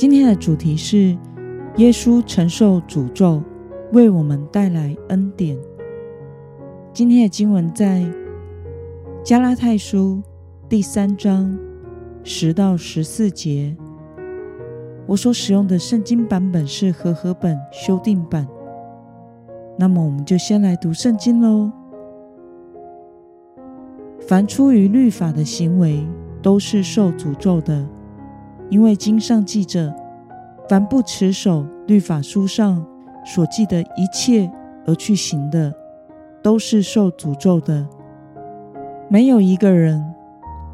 [0.00, 1.14] 今天的主题是
[1.76, 3.42] 耶稣承受诅咒，
[3.92, 5.58] 为我们带来恩典。
[6.90, 8.10] 今天的经文在
[9.22, 10.22] 加拉太书
[10.70, 11.54] 第三章
[12.24, 13.76] 十到十四节。
[15.06, 18.48] 我所使用的圣经版本是和合本修订版。
[19.78, 21.70] 那么，我们就先来读圣经喽。
[24.18, 26.02] 凡出于律法的行为，
[26.40, 27.86] 都是受诅咒的。
[28.70, 29.94] 因为经上记着，
[30.68, 32.86] 凡不持守律法书上
[33.26, 34.50] 所记的一切
[34.86, 35.74] 而去行的，
[36.42, 37.86] 都是受诅咒的。
[39.08, 40.02] 没有一个人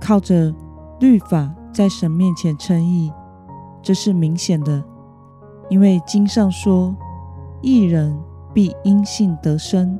[0.00, 0.54] 靠着
[1.00, 3.12] 律法在神面前称义，
[3.82, 4.82] 这是明显的。
[5.68, 6.96] 因为经上说，
[7.60, 8.18] 一人
[8.54, 9.98] 必因信得生。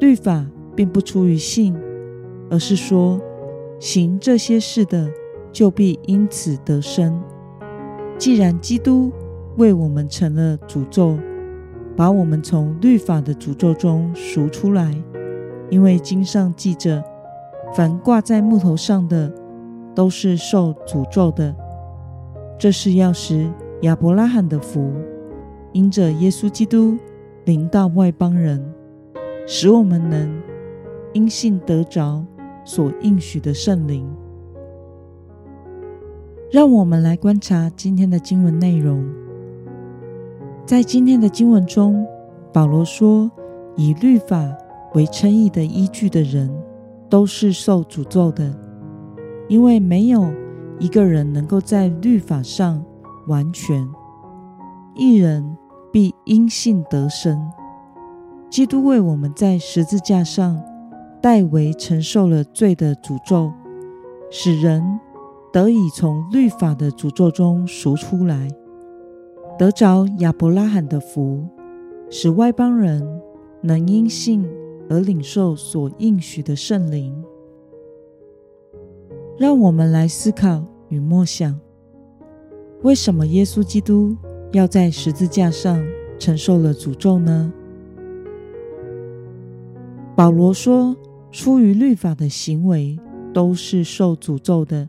[0.00, 1.76] 律法并不出于信，
[2.50, 3.20] 而是说
[3.78, 5.08] 行这些事的。
[5.52, 7.20] 就必因此得生。
[8.18, 9.10] 既然基督
[9.56, 11.18] 为我们成了诅咒，
[11.96, 14.94] 把我们从律法的诅咒中赎出来，
[15.68, 17.02] 因为经上记着，
[17.74, 19.32] 凡挂在木头上的，
[19.94, 21.54] 都是受诅咒的。
[22.58, 23.50] 这是要使
[23.82, 24.92] 亚伯拉罕的福，
[25.72, 26.98] 因着耶稣基督
[27.44, 28.62] 临到外邦人，
[29.46, 30.30] 使我们能
[31.12, 32.24] 因信得着
[32.64, 34.06] 所应许的圣灵。
[36.50, 39.08] 让我们来观察今天的经文内容。
[40.66, 42.04] 在今天的经文中，
[42.52, 43.30] 保罗说
[43.78, 44.52] ：“以律法
[44.94, 46.50] 为称义的依据的人，
[47.08, 48.52] 都是受诅咒的，
[49.48, 50.28] 因为没有
[50.80, 52.84] 一个人能够在律法上
[53.28, 53.88] 完全。
[54.96, 55.56] 一人
[55.92, 57.40] 必因信得生。
[58.50, 60.60] 基督为我们在十字架上
[61.22, 63.52] 代为承受了罪的诅咒，
[64.32, 64.98] 使人。”
[65.52, 68.48] 得以从律法的诅咒中赎出来，
[69.58, 71.44] 得着亚伯拉罕的福，
[72.08, 73.02] 使外邦人
[73.60, 74.48] 能因信
[74.88, 77.12] 而领受所应许的圣灵。
[79.36, 81.58] 让我们来思考与默想：
[82.82, 84.16] 为什么耶稣基督
[84.52, 85.84] 要在十字架上
[86.18, 87.52] 承受了诅咒呢？
[90.14, 90.94] 保罗说
[91.32, 92.98] ：“出于律法的行为
[93.32, 94.88] 都是受诅咒的。”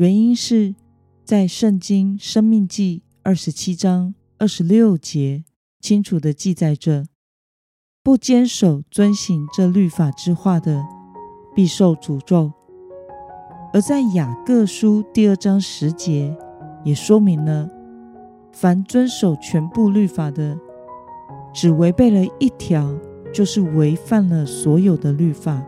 [0.00, 0.74] 原因是
[1.26, 5.44] 在圣经《生命记》二十七章二十六节
[5.78, 7.04] 清楚的记载着：
[8.02, 10.82] 不坚守遵行这律法之话的，
[11.54, 12.50] 必受诅咒。
[13.74, 16.34] 而在雅各书第二章十节
[16.82, 17.68] 也说明了，
[18.54, 20.58] 凡遵守全部律法的，
[21.52, 22.90] 只违背了一条，
[23.34, 25.62] 就是违反了所有的律法。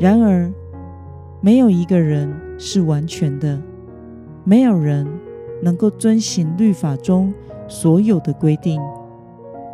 [0.00, 0.50] 然而，
[1.44, 2.34] 没有一个人。
[2.56, 3.60] 是完全的，
[4.44, 5.04] 没有人
[5.60, 7.34] 能够遵行律法中
[7.66, 8.80] 所有的规定。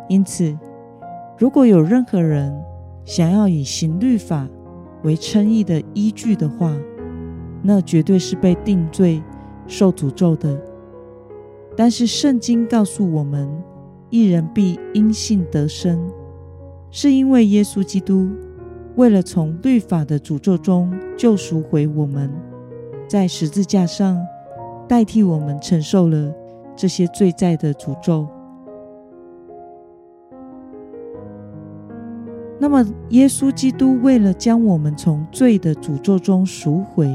[0.09, 0.57] 因此，
[1.37, 2.51] 如果有任何人
[3.05, 4.47] 想要以行律法
[5.03, 6.75] 为称义的依据的话，
[7.61, 9.21] 那绝对是被定罪、
[9.67, 10.59] 受诅咒的。
[11.77, 13.47] 但是，圣经告诉我们，
[14.09, 15.99] 一人必因信得生，
[16.89, 18.27] 是因为耶稣基督
[18.95, 22.31] 为了从律法的诅咒中救赎回我们。
[23.07, 24.25] 在十字架上
[24.87, 26.33] 代替我们承受了
[26.77, 28.25] 这些罪债的诅咒。
[32.57, 37.09] 那么，耶稣基督为了将我们从罪的诅咒中赎回，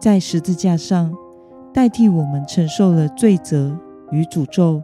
[0.00, 1.14] 在十字架上
[1.72, 3.78] 代替我们承受了罪责
[4.10, 4.82] 与诅咒。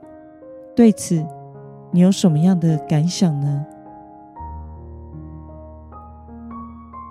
[0.77, 1.27] 对此，
[1.91, 3.67] 你有什么样的感想呢？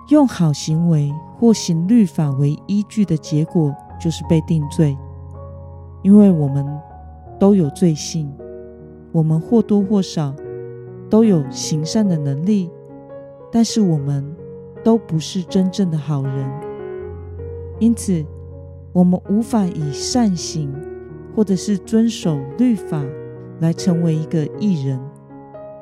[0.08, 1.12] 用好行为。
[1.40, 4.94] 或行律法为依据的结果，就是被定罪。
[6.02, 6.66] 因为我们
[7.38, 8.30] 都有罪性，
[9.10, 10.34] 我们或多或少
[11.08, 12.70] 都有行善的能力，
[13.50, 14.36] 但是我们
[14.84, 16.50] 都不是真正的好人。
[17.78, 18.22] 因此，
[18.92, 20.70] 我们无法以善行
[21.34, 23.02] 或者是遵守律法
[23.60, 25.00] 来成为一个艺人，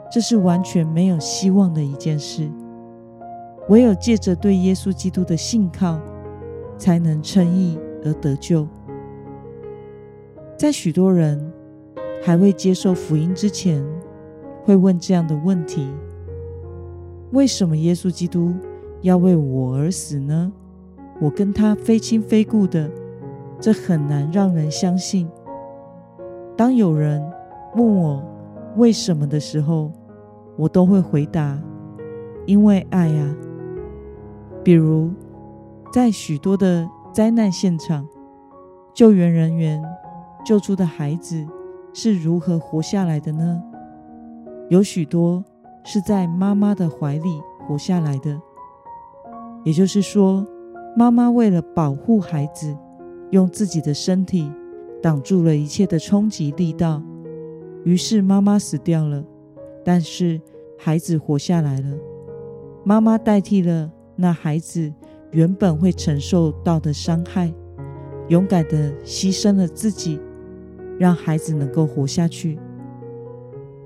[0.09, 2.49] 这是完全没有希望的一件事。
[3.69, 6.00] 唯有借着对耶稣基督的信靠，
[6.79, 8.67] 才能称义而得救。
[10.56, 11.53] 在许多人
[12.23, 13.85] 还未接受福音之前，
[14.65, 15.87] 会问这样的问题：
[17.32, 18.55] 为什么耶稣基督
[19.03, 20.50] 要为我而死呢？
[21.21, 22.91] 我跟他非亲非故的，
[23.61, 25.29] 这很难让人相信。
[26.56, 27.23] 当有人
[27.76, 28.25] 问我
[28.76, 29.93] 为什么的时候，
[30.56, 31.61] 我都会回答：
[32.47, 33.37] 因为爱啊。
[34.69, 35.09] 比如，
[35.91, 38.06] 在许多的灾难现场，
[38.93, 39.82] 救援人员
[40.44, 41.43] 救出的孩子
[41.94, 43.62] 是如何活下来的呢？
[44.69, 45.43] 有许多
[45.87, 48.38] 是在妈妈的怀里活下来的，
[49.65, 50.47] 也就是说。
[50.94, 52.76] 妈妈为了保护孩子，
[53.31, 54.53] 用自己的身体
[55.00, 57.03] 挡住了一切的冲击力道，
[57.85, 59.25] 于是妈妈死掉了，
[59.82, 60.38] 但是
[60.76, 61.97] 孩子活下来了。
[62.85, 64.93] 妈妈代替了那孩子
[65.31, 67.55] 原本会承受到的伤害，
[68.29, 70.20] 勇敢的牺牲了自己，
[70.99, 72.59] 让孩子能够活下去。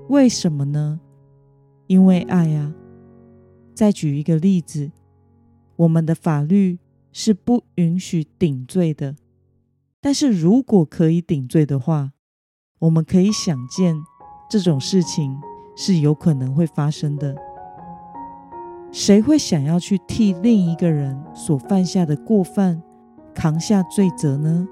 [0.09, 0.99] 为什么呢？
[1.87, 2.73] 因为爱啊！
[3.73, 4.91] 再举一个例子，
[5.75, 6.79] 我们的法律。
[7.15, 9.15] 是不允许顶罪的，
[10.01, 12.13] 但是如果可以顶罪的话，
[12.79, 13.95] 我们可以想见
[14.49, 15.39] 这种事情
[15.77, 17.37] 是有可能会发生的。
[18.93, 22.79] 谁会想要去替另一个人所犯下的过犯
[23.33, 24.67] 扛下罪责呢？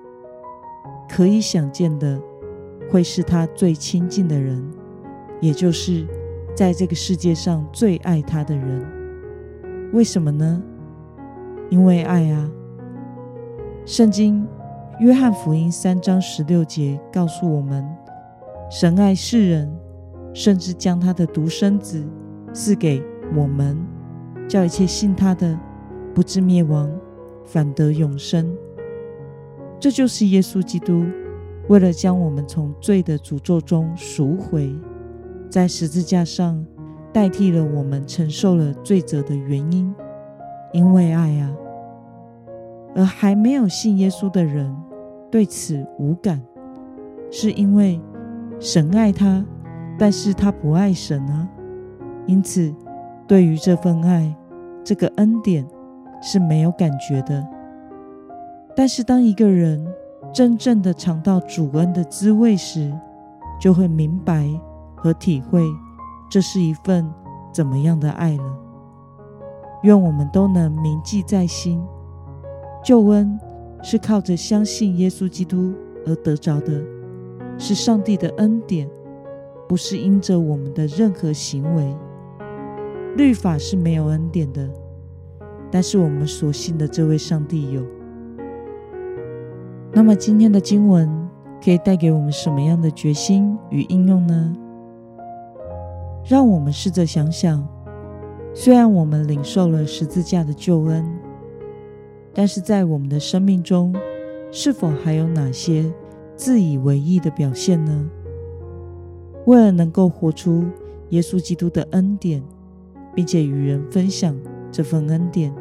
[1.09, 2.21] 可以想见的，
[2.91, 4.63] 会是他最亲近的人，
[5.39, 6.05] 也就是
[6.55, 8.85] 在这个世界上最爱他的人。
[9.91, 10.61] 为什么呢？
[11.71, 12.47] 因为爱啊，
[13.87, 14.47] 圣经
[14.99, 17.83] 约翰福音三章十六节告诉我们：
[18.69, 19.75] 神爱世人，
[20.31, 22.07] 甚至将他的独生子
[22.53, 23.01] 赐给
[23.35, 23.75] 我们，
[24.51, 25.57] 叫一切信他的
[26.13, 26.91] 不至灭亡，
[27.45, 28.53] 反得永生。
[29.79, 31.05] 这就是耶稣基督
[31.69, 34.75] 为了将我们从罪的诅咒中赎回，
[35.49, 36.65] 在十字架上
[37.13, 39.95] 代替了我们承受了罪责的原因。
[40.73, 41.55] 因为爱啊。
[42.93, 44.75] 而还没有信耶稣的人
[45.31, 46.41] 对此无感，
[47.29, 48.01] 是因为
[48.59, 49.45] 神爱他，
[49.97, 51.47] 但是他不爱神啊。
[52.27, 52.75] 因此，
[53.25, 54.35] 对于这份爱、
[54.83, 55.67] 这个恩典
[56.21, 57.47] 是没有感觉的。
[58.75, 59.85] 但是，当一个人
[60.33, 62.91] 真正的尝到主恩的滋味时，
[63.59, 64.47] 就会明白
[64.95, 65.63] 和体会
[66.29, 67.07] 这是一份
[67.51, 68.57] 怎么样的爱了。
[69.83, 71.83] 愿我们都能铭记在心。
[72.83, 73.39] 救恩
[73.83, 75.73] 是靠着相信耶稣基督
[76.05, 76.81] 而得着的，
[77.57, 78.89] 是上帝的恩典，
[79.67, 81.95] 不是因着我们的任何行为。
[83.15, 84.69] 律法是没有恩典的，
[85.69, 87.85] 但是我们所信的这位上帝有。
[89.91, 91.09] 那么今天的经文
[91.63, 94.55] 可以带给我们什么样的决心与应用呢？
[96.23, 97.67] 让我们试着想想，
[98.53, 101.05] 虽然我们领受了十字架的救恩。
[102.33, 103.93] 但是在我们的生命中，
[104.51, 105.91] 是否还有哪些
[106.37, 108.09] 自以为意的表现呢？
[109.45, 110.63] 为了能够活出
[111.09, 112.41] 耶稣基督的恩典，
[113.13, 114.35] 并且与人分享
[114.71, 115.53] 这份恩典，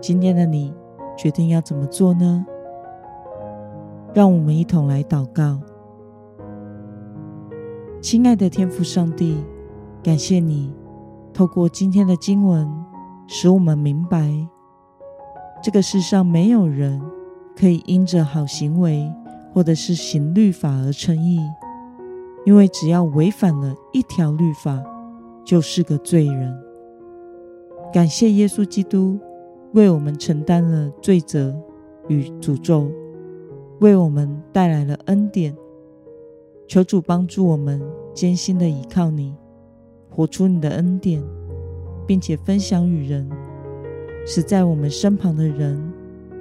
[0.00, 0.74] 今天的你
[1.16, 2.44] 决定要怎么做呢？
[4.14, 5.60] 让我们一同来祷告。
[8.00, 9.44] 亲爱的天父上帝，
[10.02, 10.72] 感谢你
[11.32, 12.68] 透过今天的经文，
[13.26, 14.30] 使我们明白。
[15.62, 17.02] 这个世上没有人
[17.56, 19.10] 可以因着好行为
[19.52, 21.40] 或者是行律法而称义，
[22.44, 24.82] 因为只要违反了一条律法，
[25.44, 26.65] 就是个罪人。
[27.92, 29.18] 感谢耶稣基督
[29.72, 31.54] 为我们承担了罪责
[32.08, 32.90] 与诅咒，
[33.80, 35.56] 为我们带来了恩典。
[36.68, 37.80] 求主帮助我们
[38.12, 39.34] 艰辛的倚靠你，
[40.10, 41.22] 活出你的恩典，
[42.06, 43.28] 并且分享与人。
[44.26, 45.80] 使在我们身旁的人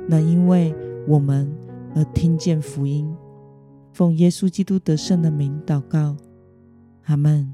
[0.10, 0.74] 能因为
[1.08, 1.56] 我们
[1.94, 3.08] 而听见福音。
[3.94, 6.18] 奉耶稣基督得胜的名祷告，
[7.06, 7.54] 阿门。